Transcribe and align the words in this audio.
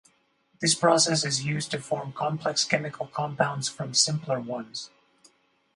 This 0.61 0.73
process 0.73 1.23
is 1.23 1.45
used 1.45 1.69
to 1.69 1.79
form 1.79 2.11
complex 2.13 2.63
chemical 2.65 3.05
compounds 3.05 3.69
from 3.69 3.93
simpler 3.93 4.39
ones. 4.39 4.89